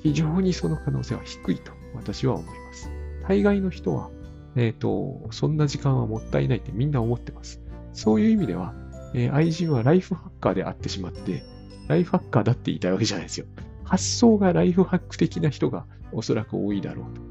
[0.02, 2.92] 非常にその可能性は低いと私は思います。
[3.28, 4.10] 大概の人は、
[4.56, 7.62] えっ、ー、と、そんな時間はもったいないってみんな思ってます。
[7.94, 8.74] そういう意味では、
[9.14, 11.44] えー、愛人はライフハッカーであってしまって、
[11.88, 13.46] ライフハッカーだって言いたいわけじゃないですよ。
[13.84, 17.22] 発想がライフハック的な人がおそらく多いだろうと。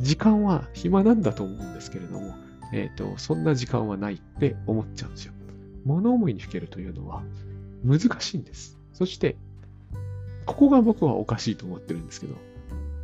[0.00, 2.34] 時間は暇なんだと思うんですけれども、
[2.72, 5.32] えっ、ー、と、そんな時間はないって思っちゃうんですよ。
[5.84, 7.22] 物思いにふけるというのは
[7.84, 8.78] 難しいんです。
[8.92, 9.36] そして、
[10.46, 12.34] ここが僕はおかしいと思ってるんですけど、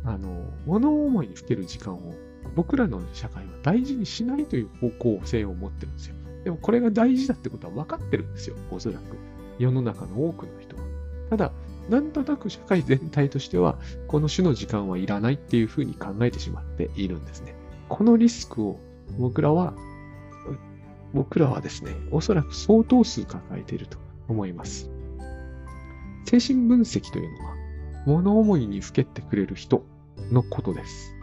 [0.03, 2.13] あの、物思いにふける時間を
[2.55, 6.15] 僕らの社会は大事にしないという方向性を持ってるんですよ。
[6.43, 9.17] でもこれが大事だってことは分かってるんですよ、おそらく。
[9.59, 10.83] 世の中の多くの人は。
[11.29, 11.51] ただ、
[11.89, 13.77] なんとなく社会全体としては、
[14.07, 17.55] この種の時間はいらないっていうふうに考えてしまっているんですね。
[17.89, 18.79] このリスクを
[19.19, 19.73] 僕らは
[21.13, 24.89] 僕らはですね、おそらく相当数抱えていると思います。
[26.25, 27.55] 精神分析というのは、
[28.05, 29.83] 物思いにふけってくれる人
[30.31, 31.13] のことです。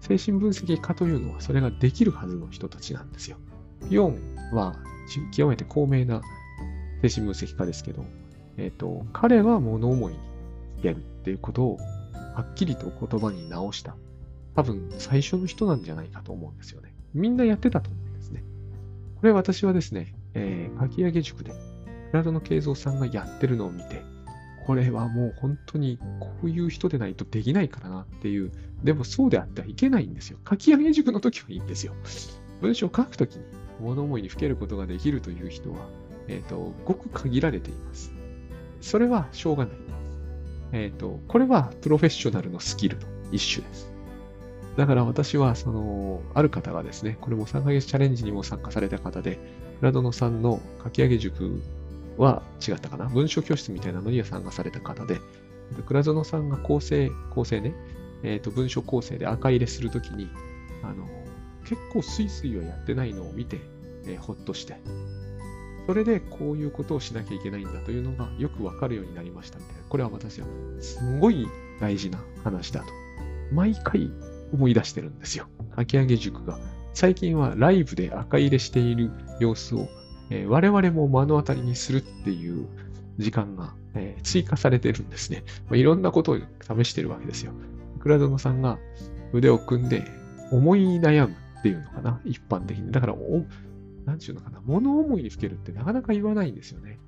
[0.00, 3.36] 精神分析家というのはそれができるはずの人たちなんですよ。
[3.88, 4.18] ピヨン
[4.52, 4.76] は
[5.32, 6.22] 極めて高名な
[7.02, 8.04] 精神分析家ですけど、
[8.56, 10.18] えっ、ー、と、彼は物思いに
[10.82, 11.78] やるっていうことを
[12.34, 13.96] はっきりと言葉に直した。
[14.54, 16.94] 多分最初の人なんじゃないかと思うんですよね。
[17.14, 18.42] みんなやってたと思うんですね。
[19.20, 21.52] これ私はですね、えー、かき上げ塾で、
[22.10, 24.02] 倉園慶三さんがやってるのを見て、
[24.66, 28.52] これはもう本当にこういう人でないとできないからなっていう、
[28.84, 30.38] でもそうであってはいけないんですよ。
[30.48, 31.94] 書き上げ塾の時はいいんですよ。
[32.60, 33.44] 文章を書くときに
[33.80, 35.88] 物思いにふけることができるという人は、
[36.28, 38.12] えっ、ー、と、ごく限られています。
[38.80, 39.74] それはしょうがない。
[40.72, 43.92] えっ、ー、と、これはプロフェッショナルのスキルの一種です。
[44.76, 49.38] だから私は、その、ある方がですね、これも3ヶ月チャレンジにも参加された方で、
[49.80, 51.60] ラドノさんの書き上げ塾
[52.16, 53.06] は違ったかな？
[53.06, 55.20] 文章教室みたいなのには参加された方で、
[55.86, 57.74] 倉園さんが構成、構成ね、
[58.22, 60.28] えっ、ー、と、文章構成で赤入れするときに、
[60.82, 61.08] あの、
[61.64, 63.60] 結構スイスイはやってないのを見て、
[64.06, 64.76] えー、ほっとして、
[65.86, 69.82] それでこういうことをしなきゃいけないんだというのがよくわかるようになりましたみたいな。
[69.88, 70.46] これは私は
[70.80, 71.48] すごい
[71.80, 72.86] 大事な話だと。
[73.52, 74.10] 毎回
[74.52, 75.46] 思い出してるんですよ。
[75.74, 76.58] かき上げ塾が。
[76.92, 79.88] 最近はライブで赤入れしている様子を、
[80.30, 82.66] えー、我々も目の当たりにするっていう
[83.18, 85.44] 時間が、えー、追加されてるんですね。
[85.68, 87.52] まあ、いろんなことを試してるわけですよ。
[88.00, 88.78] 倉園さんが
[89.32, 90.04] 腕を組んで
[90.50, 92.20] 思い悩むっていうのかな。
[92.24, 92.90] 一般的に。
[92.90, 93.44] だから、お、
[94.04, 94.60] なんちゅうのかな。
[94.64, 96.98] 物思いにふけるってなかなか言わないんですよね。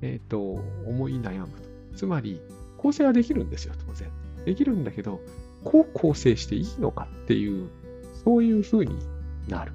[0.00, 0.52] えっ、ー、と、
[0.86, 1.52] 思い悩むと。
[1.96, 2.40] つまり、
[2.76, 4.08] 構成はできるんですよ、当然。
[4.44, 5.20] できるんだけど、
[5.64, 7.68] こう構成していいのかっていう、
[8.24, 8.96] そういう風に
[9.48, 9.72] なる。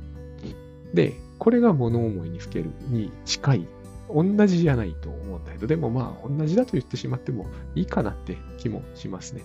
[0.94, 3.68] で、これが物思いにふけるに近い。
[4.14, 9.42] 同じじゃないと思うんだけど、でもまあ、同じだと言ってしまってもいいかなって気もしますね。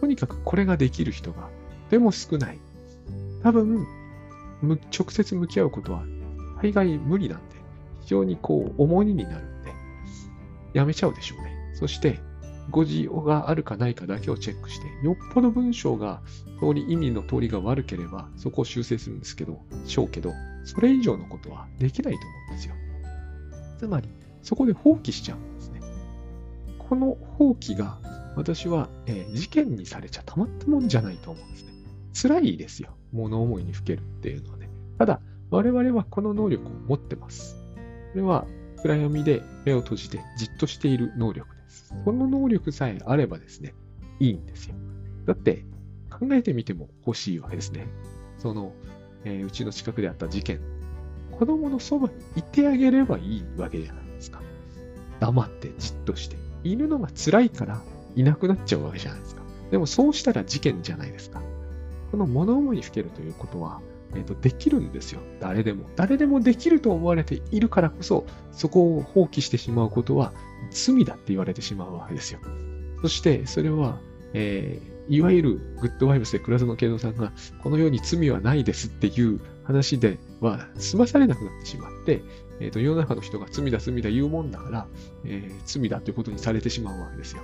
[0.00, 1.48] とにかくこれができる人が、
[1.90, 2.58] でも少ない。
[3.42, 3.84] 多分、
[4.62, 6.04] 直接向き合うことは
[6.62, 7.56] 大概無理なんで、
[8.02, 9.72] 非常にこう、重荷になるんで、
[10.74, 11.52] やめちゃうでしょうね。
[11.74, 12.20] そして、
[12.70, 16.22] 誤字があるかないかだけをチェックして、よっぽど文章が
[16.60, 20.32] 通り、意味の通りが悪ければ、そこを修正するんですけど、しょうけど、
[20.64, 22.74] それ以上のことはできないと思うんですよ。
[23.78, 24.08] つまり、
[24.42, 25.80] そこで放棄しちゃうんですね。
[26.78, 27.98] この放棄が、
[28.36, 31.72] 私は、えー、事件にされちゃたまったもんじゃないと思うんですね。
[32.14, 32.96] 辛いですよ。
[33.12, 34.70] 物思いにふけるっていうのはね。
[34.98, 35.20] ただ、
[35.50, 37.56] 我々はこの能力を持ってます。
[38.12, 38.46] これは
[38.82, 41.94] 暗闇で目を閉じてじっとしている能力です。
[42.04, 43.74] この能力さえあればですね、
[44.18, 44.74] いいんですよ。
[45.26, 45.64] だって
[46.10, 47.86] 考えてみても欲しいわけですね。
[48.38, 48.72] その、
[49.24, 50.60] えー、うちの近くであった事件。
[51.30, 54.42] 子供のそばにいてあげればいいわけじゃないですか。
[55.20, 56.36] 黙ってじっとして。
[56.64, 57.82] いるのが辛いから
[58.14, 59.42] いなくなっちゃうわけじゃないですか。
[59.70, 61.42] でもそうしたら事件じゃないですか。
[62.12, 63.80] この物思いにふけるということは、
[64.14, 65.20] えーと、できるんですよ。
[65.40, 65.88] 誰でも。
[65.96, 70.34] 誰でもできると思われているからこそ、そこを放棄してしまうことは
[70.70, 72.40] 罪だって言われてしまうわけですよ。
[73.00, 73.98] そして、それは、
[74.34, 82.22] えー、いわゆるグッドワイブスで倉園慶三さんが、この世に罪はないですっていう話では済まされなくなってしまって、
[82.60, 84.86] えーと、世の中の人が罪だ罪だ言うもんだから、
[85.24, 87.42] えー、罪だということにされてしまうわけですよ。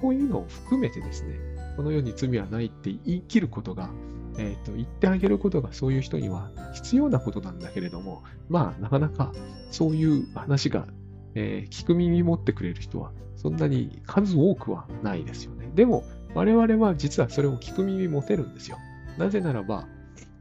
[0.00, 3.90] こういうのを含めてですね、この世に罪はないって言い切ることが、
[4.38, 9.32] え、ー、と、言ってあげることがそういう人には必要なことなんだけれども、まあ、なかなか
[9.70, 10.86] そういう話が、
[11.34, 15.70] えー、聞く耳持ってくれる人はそんなに数多くはないですよね。
[15.74, 18.78] でも、我々は実はそれを聞く耳持てるんですよ。
[19.18, 19.86] なぜならば、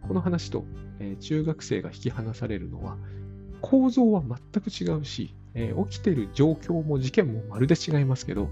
[0.08, 0.66] この話と、
[1.00, 2.98] えー、中学生が引き離されるのは、
[3.62, 8.50] 構造は全く違うし、えー、起きている状況も事件もまるで違いますけど、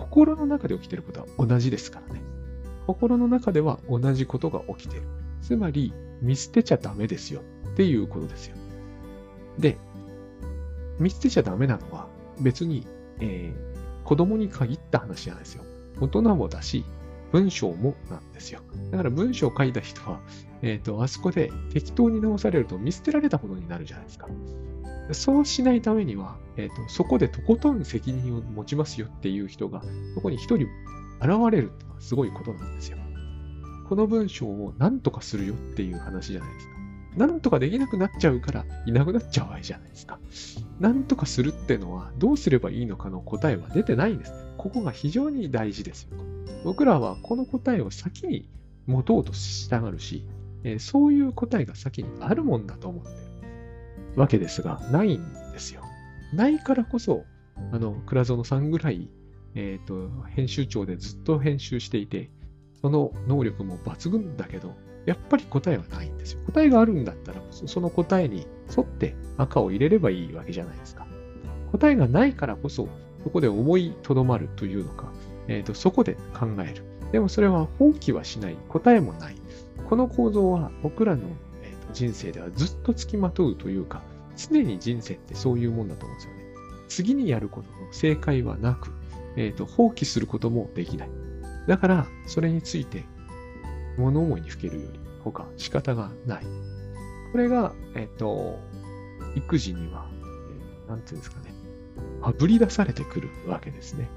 [0.00, 2.20] 心の中で起きてることは同じですからね。
[2.86, 5.02] 心の中では同じことが起きてる。
[5.42, 8.56] つまり、見捨てちゃダメですよっていうことですよ。
[9.58, 9.78] で、
[10.98, 12.08] 見捨てちゃダメなのは
[12.40, 12.86] 別に、
[13.20, 15.64] えー、子供に限った話じゃないですよ。
[16.00, 16.84] 大人もだし、
[17.32, 18.60] 文章もなんですよ。
[18.90, 20.20] だから文章を書いた人は、
[20.62, 24.28] えっ、ー、と、あそこで適当に直されると見捨てられたことになるじゃないですか。
[25.14, 29.82] そうしないためには、え、ー、と、そこでとことん責任を持ちますよっていう人が、
[30.14, 30.66] そこに一人
[31.20, 32.98] 現れるってのはすごいことなんですよ。
[33.88, 36.72] この文章を何とかするよっていう話じゃないですか。
[37.16, 40.20] 何とかできなくなっちゃうからいなくなっちゃうわけじゃないですか。
[40.78, 44.32] 何とかするってのはどうすればいいのかの答えは出てないんです。
[44.58, 46.10] ここが非常に大事ですよ。
[46.64, 48.48] 僕らはこの答えを先に
[48.86, 50.24] 持とうとしたがるし、
[50.62, 53.29] えー、そういう答えが先にあるもんだと思ってる
[54.16, 55.82] わけですが、ないんですよ。
[56.32, 57.24] ないからこそ、
[57.72, 59.10] あの、倉園さんぐらい
[59.54, 62.30] えっ、ー、と、編集長でずっと編集していて、
[62.80, 64.74] その能力も抜群だけど、
[65.06, 66.40] やっぱり答えはないんですよ。
[66.46, 68.46] 答えがあるんだったら、その答えに
[68.76, 71.06] 沿って赤を入れればいいわけじゃないですか。
[71.72, 72.88] 答えがないからこそ、
[73.24, 75.12] そこで思いとどまるというのか、
[75.48, 76.84] えーと、そこで考える。
[77.12, 78.56] でもそれは放棄はしない。
[78.68, 79.34] 答えもない。
[79.88, 81.22] この構造は僕らの、
[81.92, 84.02] 人生ではずっと付きまとうというか、
[84.36, 86.40] 常に人生ってそういうもんだと思うんですよね。
[86.88, 88.90] 次にやることの正解はなく、
[89.36, 91.10] えーと、放棄することもできない。
[91.66, 93.04] だから、それについて
[93.96, 96.44] 物思いにふけるより他仕方がない。
[97.32, 98.58] これが、えっ、ー、と、
[99.36, 101.54] 育児には、えー、なんていうんですかね、
[102.22, 104.08] あぶり出されてくるわけですね。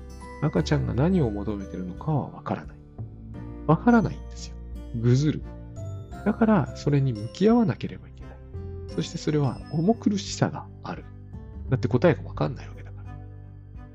[0.41, 2.77] 赤ちゃんが何を求めてるのかはわからない。
[3.67, 4.55] わからないんですよ。
[4.99, 5.41] ぐずる。
[6.25, 8.33] だから、それに向き合わなければいけない。
[8.95, 11.05] そしてそれは重苦しさがある。
[11.69, 13.17] だって答えがわかんないわけだから。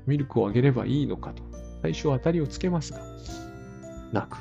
[0.05, 1.43] ミルクをあげればいいのかと、
[1.81, 2.99] 最初は当たりをつけますが、
[4.11, 4.37] なく。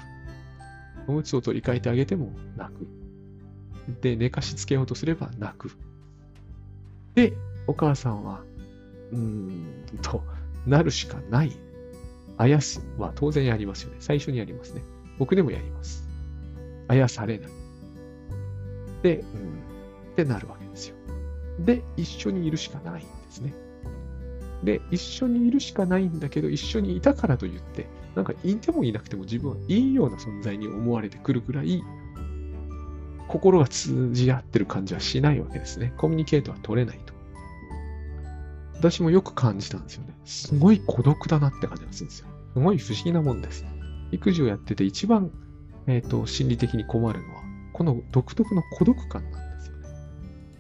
[1.06, 2.86] おむつを取り替えてあげても泣く。
[4.02, 5.70] で、寝かしつけようとすれば泣く。
[7.14, 7.32] で、
[7.66, 8.42] お母さんは、
[9.12, 10.22] うーんと、
[10.66, 11.52] なるしかない。
[12.36, 13.96] あやすは当然やりますよね。
[14.00, 14.82] 最初にやりますね。
[15.18, 16.06] 僕でもやります。
[16.86, 17.57] あやされない。
[19.02, 19.22] で、うん、
[20.12, 20.96] ってなるわけですよ。
[21.60, 23.54] で、一緒にいるしかないんですね。
[24.62, 31.82] で、一緒にいるしかないんだけど、一緒にいたからといって、なんかいてもいなくても自分はいいような存在に思われてくるくらい、
[33.28, 35.92] 心が通じ合ってる感じはしないわけですね。
[35.96, 37.14] コミュニケートは取れないと。
[38.74, 40.14] 私もよく感じたんですよね。
[40.24, 42.28] すごい孤独だなって感じがするんですよ。
[42.54, 43.64] すごい不思議なもんです。
[44.12, 45.30] 育児をやってて一番、
[45.86, 47.42] えっ、ー、と、心理的に困るのは、
[47.78, 49.88] この独特の孤独感なんですよね。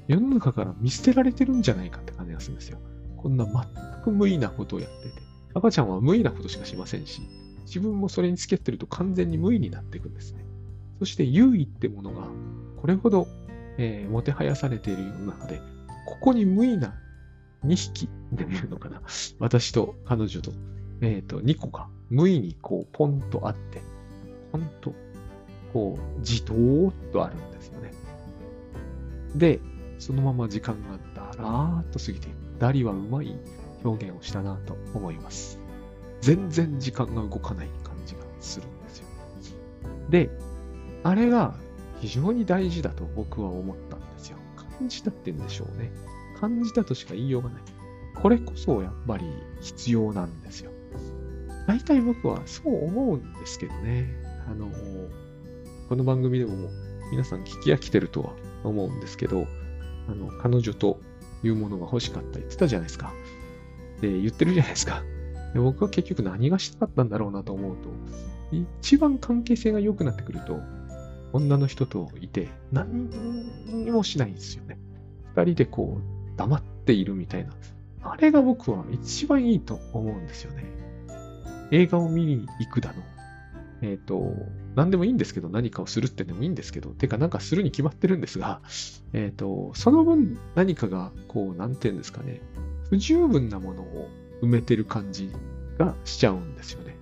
[0.06, 2.78] 世の中から見捨てられてるんじゃないかって感じがするんですよ。
[3.16, 5.22] こんな全く無意なことをやってて。
[5.52, 7.20] 赤ちゃんは無意なことしかしませんし、
[7.66, 10.46] 自分もそれに付き合ってると完全に無意になっていくんですね。
[11.00, 12.28] そして優位ってものが
[12.80, 13.26] これほど、
[13.78, 15.60] えー、もてはやされている世の中で、
[16.06, 16.94] ここに無意な
[17.64, 19.02] 2匹で見るのかな。
[19.40, 20.52] 私と彼女と、
[21.00, 23.82] えっ、ー、と、2個が無意にこうポンとあって、
[24.52, 24.94] ポンと、
[25.72, 27.92] こう、じとーっとあるんですよね。
[29.34, 29.60] で、
[29.98, 32.36] そのまま時間がだらーっと過ぎていく。
[32.58, 33.38] ダリはうまい
[33.84, 35.60] 表現をしたなと思います。
[36.20, 39.06] 全然時間が動かない感じがするんですよ。
[40.10, 40.30] で、
[41.04, 41.54] あれが
[42.00, 44.38] 非常に大事だと僕は思ったんですよ。
[44.78, 45.90] 感じたってんでしょうね。
[46.40, 47.62] 感じたとしか言いようがない。
[48.20, 49.26] これこそやっぱり
[49.60, 50.72] 必要なんですよ。
[51.66, 54.08] 大体僕はそう思うんですけどね。
[54.50, 54.70] あの、
[55.88, 56.68] この番組でも
[57.10, 59.46] 皆さん聞き飽きてるとは思うんですけど、
[60.06, 61.00] あの、彼女と
[61.42, 63.10] いうものが欲しかった言ってたじゃないですか。
[64.02, 65.02] で、言ってるじゃないですか。
[65.54, 67.88] で僕は結局何がしたかったんだろうなと思うと、
[68.52, 70.60] 一番関係性が良くなってくると、
[71.32, 73.08] 女の人といて何
[73.66, 74.78] にもしないんですよね。
[75.34, 77.52] 二人でこう黙っているみたいな。
[78.02, 80.64] あれが僕は一番いいと思うんですよね。
[81.70, 83.02] 映画を見に行くだの。
[83.82, 84.34] えっ、ー、と、
[84.74, 88.60] 何でもいいんですけど、何かをするってでもいいんですけど、てかなんかするに決まってるんですが、
[89.12, 92.40] えっ、ー、と、その分何かが、こう、なんていうんですかね、
[92.90, 94.08] 不十分なものを
[94.42, 95.30] 埋めてる感じ
[95.78, 96.96] がしちゃうんですよね。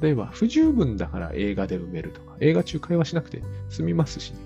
[0.00, 4.38] 例えば、不十分だから映画で埋めるとか、映画中会話しなくて済みますしね。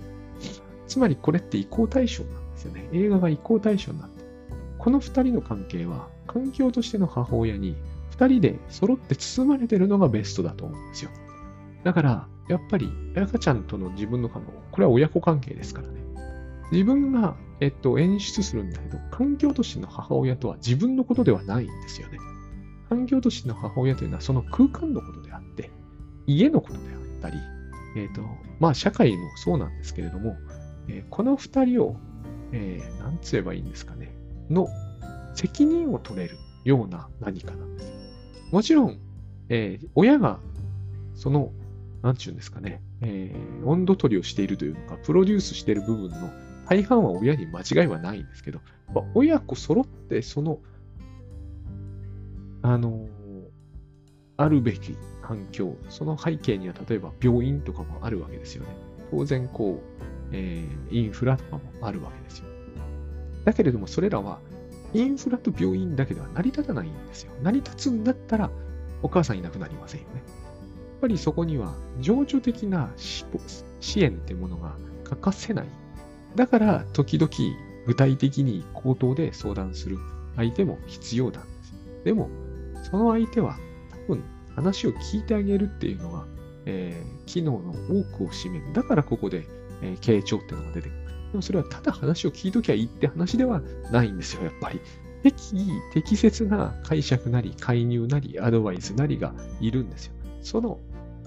[0.87, 2.89] つまりこれって移行対象なんですよね。
[2.93, 4.25] 映画が移行対象になって。
[4.79, 7.77] この二人の関係は、環境としての母親に
[8.11, 11.11] 二人で揃って包まれてるのがベストだと思うんですよ。
[11.87, 16.01] だから、やっぱり赤ちゃんとの自分の可能、これは親子関係ですからね。
[16.73, 22.19] 自分がえっと、演出するんだけど、環境都市の母親とは自分のことではないんですよね。
[22.89, 25.71] 環境都市の母親というのはその空間のことであって、
[26.27, 27.39] 家のことであったり、
[27.97, 28.23] えっ、ー、と、
[28.61, 30.37] まあ社会もそうなんですけれども、
[30.89, 31.97] えー、この二人を、
[32.53, 34.15] えー、なんつえばいいんですかね、
[34.51, 34.69] の
[35.35, 37.93] 責任を取れるような何かなんです。
[38.53, 38.99] もちろん、
[39.49, 40.41] えー、親が
[41.15, 41.53] その、
[42.03, 46.31] なんちゅうんですかね、えー、温度取りをしているというのか、プロデュースしている部分の
[46.69, 48.61] 大半は親に間違いはないんですけど、
[48.95, 50.59] まあ、親子揃ってその、
[52.63, 53.07] あの
[54.37, 58.69] あるべき環境、その背景には例えば病院とかもあるわけですよね。
[59.11, 62.47] 当然こう、えー、インフラとかもあるわけですよ。
[63.45, 64.41] だけれどもそれらは
[64.93, 67.33] インフラと病院だけでは成り立たないんですよ。
[67.43, 68.51] 成り立つんだったら
[69.03, 70.23] お母さんいなくなりませんよね。
[70.97, 73.25] やっぱりそこには情緒的な支
[74.03, 75.67] 援っていうものが欠かせない
[76.35, 77.31] だから、時々
[77.87, 79.99] 具体的に口頭で相談する
[80.37, 81.75] 相手も必要なんです。
[82.05, 82.29] でも、
[82.91, 83.57] その相手は
[84.09, 84.25] 多分
[84.55, 86.27] 話を聞いてあげるっていうのが、
[86.67, 88.73] えー、機能の多くを占める。
[88.73, 89.47] だからここで
[89.83, 90.99] えー、傾聴っていうのが出てくる。
[91.33, 94.81] でもそれはただ話を聞いときゃいいって話ではないんですよ、やっぱり。
[95.23, 100.15] 適宜、適切な解釈なり、介入なり、アドバイスなりがいるんですよ。
[100.47, 100.79] その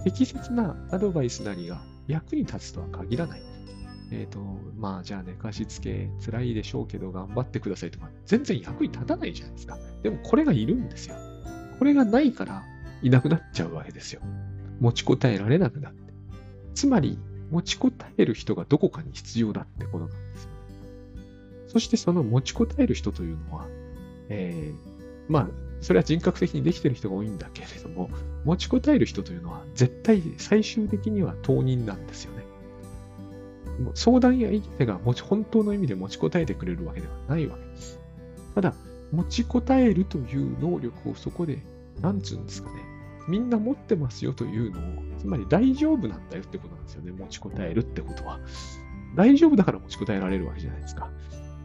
[0.02, 3.42] 適切なアドバイスなりが役に立つとは限らない。
[4.10, 4.40] えっ、ー、と、
[4.78, 9.76] まあ、じゃあ寝かしつけ辛いでしょうけど頑張ってくださいとか、全然役に立たないじゃないですか。
[10.02, 11.16] でもこれがいるんですよ。
[11.78, 12.64] これがないから
[13.02, 14.22] いなくなっちゃうわけですよ。
[14.80, 16.00] 持ちこたえられなくなって。
[16.74, 17.18] つまり、
[17.50, 20.50] 持ちこたえる人がどこかに必要だってことなんですよ。
[21.68, 23.66] そしてその持ちこたえる人というのは、
[24.30, 25.48] えー、まあ、
[25.80, 28.10] それは人格的にできてる人が多いんだけれども、
[28.44, 32.44] 持ちこたえる人というのは絶対最終的には当人なんですよね。
[33.94, 37.98] 相談や相手が持ち本当の意味で持ちこたえてくれるわけではないわけです。
[38.54, 38.74] ただ、
[39.12, 41.58] 持ちこたえるという能力をそこで、
[42.00, 42.76] なんつうんですかね、
[43.28, 44.82] みんな持ってますよというのを、
[45.18, 48.40] つまり大丈夫なんだよってことなんですよね、持ちこたえるってことは。
[49.16, 51.10] 大丈夫だから持ちこたえられるわけじゃないですか。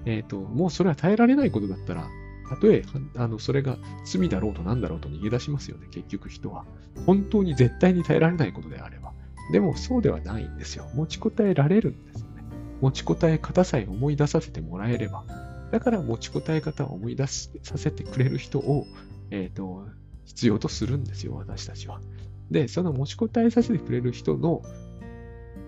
[0.06, 2.08] えっ、ー、と、もうそれは耐えられないことだったら、
[2.50, 2.84] たとえ、
[3.16, 6.66] あの、それが罪だろうと何だろうと逃げ出しますよね、結局人は。
[7.06, 9.14] 本当に絶対に耐えられないことであれば。
[9.52, 10.90] でもそうではないんですよ。
[10.96, 12.44] 持ちこたえられるんですよね。
[12.82, 15.24] 持ちこたえ方さえ思い出させてもらえれば。
[15.72, 18.88] だから持ちこたえ方を思い出させてくれる人を、
[19.32, 19.88] えっ、ー、と、
[20.26, 22.02] 必要とするんですよ、私たちは。
[22.52, 24.62] で、その持ちこたえさせてくれる人の、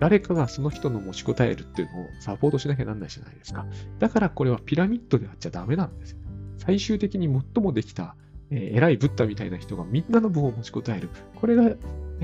[0.00, 3.66] 誰かがその人の持ちこたえるっていうのをサポートしなきゃなんないじゃないですか。
[3.98, 6.18] だからこれはピラミッドであっちゃダメなんですよ。
[6.58, 8.16] 最終的に最もできた、
[8.50, 11.08] えー、偉いブッダみたいな人がみんなの分を持ちこたえる。
[11.36, 11.76] これが、えっ、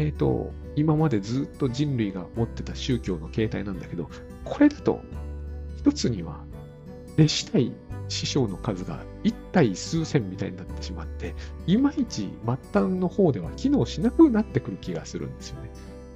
[0.08, 4.10] ー、と、今までずっと人類が持ってた宗教の形態なんだけど、
[4.44, 5.00] これだと、
[5.78, 6.44] 一つには、
[7.16, 7.72] 弟子対
[8.08, 11.34] 師匠の数が一対数千みたいになってしまって、
[11.66, 15.70] いまいち末端の方では機能しなくなってくる気がするんですよね。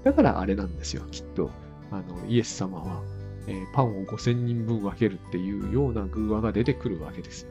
[0.04, 1.50] だからあれなんですよ、きっと。
[1.90, 3.02] あの、イエス様は、
[3.46, 7.47] えー、パンを5000人分分けるっていうような偶話が出てくるわけです。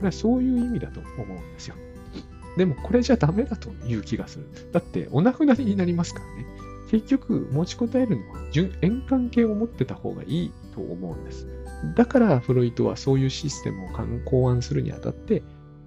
[0.00, 1.74] これはそういう意味だと思うんですよ。
[2.56, 4.46] でもこれじゃダメだという気がする。
[4.72, 6.46] だってお亡くなりになりますからね。
[6.90, 8.40] 結局持ちこたえるのは
[8.82, 11.46] 円関係を持ってた方がいいと思うんです。
[11.94, 13.88] だからフロイトはそういうシステムを
[14.24, 15.42] 考案するにあたって、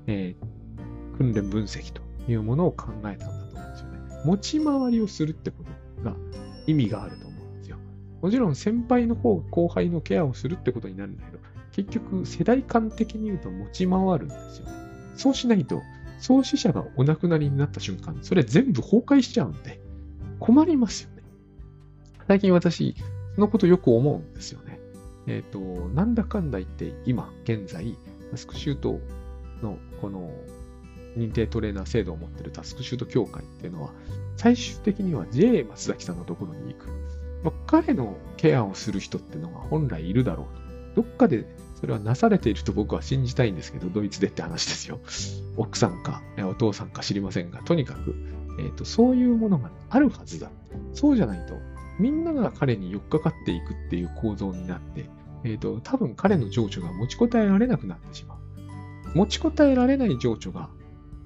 [0.07, 3.99] えー、訓練分析というものを考えたんだと思うんですよね。
[4.26, 5.64] 持ち回りをするってこ
[5.97, 6.16] とが
[6.68, 7.78] 意味があると思うんですよ。
[8.22, 11.39] もちろん先輩の方が、後輩のケアをするってことになるんだけど、
[11.74, 14.74] 結局世代間的に言うと持ち回るんですよね。
[15.16, 15.82] そうしないと、
[16.20, 19.82] 創始者がお亡くなりになった瞬間、それ全部崩壊しちゃうんで、
[20.40, 21.24] 困りますよね。
[22.28, 22.96] 最近私、
[23.36, 24.80] そのことよく思うんですよね。
[25.28, 27.98] えっ、ー、と、なんだかんだ言って今、現在、
[28.32, 29.00] タスクシュート
[29.62, 30.32] のこの
[31.18, 33.92] 認定トレーナー制度を持っているタスクシュート協会っていうのは、
[34.38, 36.88] 最終的には J 松崎さんのところに行く。
[37.44, 40.48] まあ、彼のケアをする人っていうのが本来いるだろ
[40.96, 41.02] うと。
[41.02, 41.46] どっかで
[41.84, 45.02] それはなされていると僕は信じたいんですけど、ドイツでって話ですよ。
[45.58, 48.16] 奥さんか、お父さんか知りませんが、とにかく、
[48.58, 50.50] えーと、そういうものがあるはずだ。
[50.94, 51.56] そうじゃないと、
[52.00, 55.10] みんなが彼に寄っかかっていくっていう構造になって、
[55.44, 58.38] えーと、多分彼の情緒が持ちこたえられなくなってしまう。
[59.18, 60.70] 持ちこたえられない情緒が、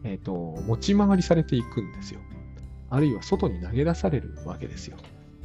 [0.03, 0.34] えーと
[0.66, 2.20] 持ち回りされていくんですよ。
[2.89, 4.97] あるいは外に投げ出されるわけですよ。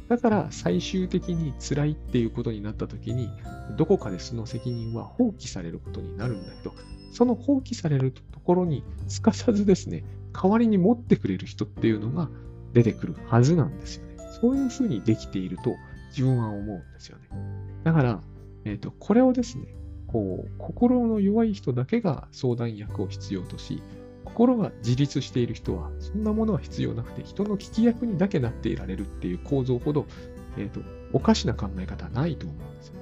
[0.09, 3.29] だから最終的に辛いっていうことになった時に、
[3.77, 6.73] どこかでその責任は放棄されることになるんだけど、
[7.11, 12.29] その放棄されるところにすかさずですね、代わりに持ってくれる人っていうのが
[12.73, 14.17] 出てくるはずなんですよね。
[14.41, 15.75] そういうふうにできていると
[16.09, 17.29] 自分は思うんですよね。
[17.83, 18.21] だから、
[18.65, 19.67] えっ、ー、と、これをですね、
[20.07, 23.81] こう、心の弱い人だけが相談役を必要とし、
[24.25, 30.05] 心が自立している人は、そんなものは必要なくて、人の聞き役にだけなっていられるっていう構造ほど、
[30.57, 33.01] えっ、ー、と、おかしな考え方はないと思うんですよね。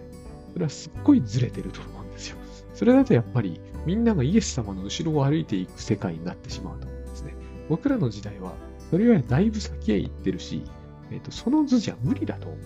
[0.54, 2.38] それはすっごいずれてると思うんですよ。
[2.74, 7.36] それだとやっぱり、みんながイエス様の後ろを歩いていく世界になってしまうと思うんですね。
[7.70, 8.54] 僕らの時代は、
[8.90, 10.64] それよりだいぶ先へ行ってるし、
[11.12, 12.58] えっ、ー、と、その図じゃ無理だと思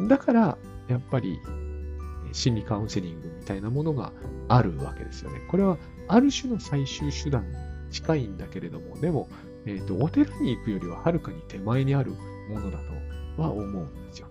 [0.00, 0.08] う。
[0.08, 0.58] だから、
[0.88, 1.38] やっぱり、
[2.32, 4.12] 心理カウンセリングみたいなものが
[4.48, 5.40] あるわけですよね。
[5.48, 5.78] これは、
[6.08, 7.44] ある種の最終手段
[7.94, 9.28] 近いんだけれども、でも、
[9.66, 12.10] えっ、ー、と、お寺に行くよりははるかに手前にある
[12.50, 12.78] ものだ
[13.36, 14.26] とは思うんですよ。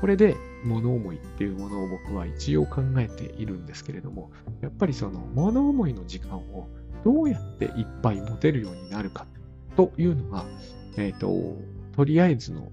[0.00, 4.30] これで物思いっていうものを僕は一応考えているんですけれども、
[4.60, 6.68] やっぱりその物思いの時間を
[7.04, 9.26] どうやっていっぱい持てるようになるか
[9.76, 10.44] というのが、
[10.96, 11.58] えっ、ー、と、
[11.96, 12.70] とりあえずの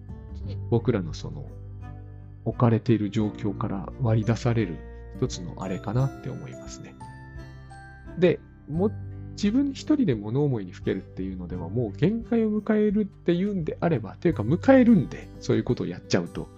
[0.69, 1.45] 僕らのその
[2.45, 4.77] 置かれている状況から割り出される
[5.17, 6.95] 一つのあれかなって思いますね。
[8.19, 8.39] で、
[8.69, 8.91] も
[9.37, 16.49] 自分一人で物思いにふけるっていうのではもう限界を迎えるっていうんであれば、というか迎えるんで、そういうことをやっちゃうと、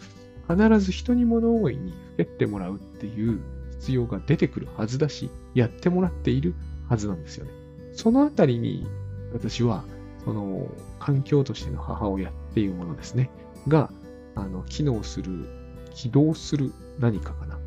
[0.50, 3.42] 必ず人に物思いにふけてもらうっていう
[3.80, 6.56] 必要が出てくるはずだし、やってもらっている
[6.88, 7.52] はずなんですよね。
[7.94, 8.88] そのあたりに
[9.34, 9.84] 私は、
[10.24, 10.70] その
[11.00, 13.30] 環境としての母親っていうものですね、
[13.68, 13.92] が、
[14.36, 15.48] あの、機能する、
[15.94, 17.60] 起動する何かかな。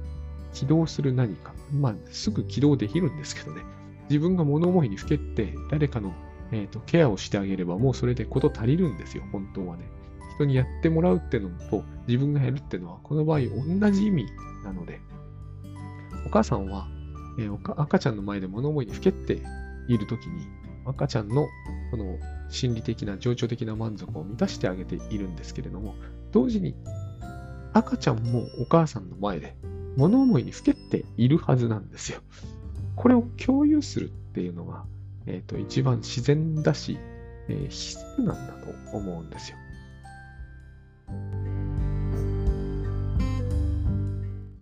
[0.55, 1.53] 起動する何か。
[1.73, 3.63] まあ、すぐ起動できるんですけどね。
[4.09, 6.15] 自分が物思いにふけって誰かの、
[6.51, 9.85] えーと、ケアをしてあげればもうそれでこと足りるんですよ、本当はね。
[10.37, 13.41] 人にやってもらうってのと自分がやるってのはこの場合
[13.81, 14.27] 同じ意味
[14.65, 15.01] なので、
[16.27, 16.89] お母さんは、
[17.39, 19.43] えー、赤ちゃんの前で物思いにふけって
[19.89, 20.47] いるときに
[20.87, 21.47] 赤ちゃんの
[21.91, 25.95] この心理的な情緒的な満足を満たしてあげているんですけれども、
[26.33, 26.75] 同時に
[27.73, 29.57] 赤ちゃんもお母さんの前で
[29.97, 32.21] 物思いにふけっているはずなんですよ。
[32.97, 34.85] これを共有するっていうのが、
[35.27, 36.99] えっ、ー、と、一番自然だし、
[37.49, 38.53] えー、必須なんだ
[38.91, 39.57] と思うんですよ。